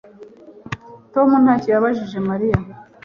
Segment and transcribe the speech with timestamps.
[1.13, 2.59] Tom ntacyo yabajije Mariya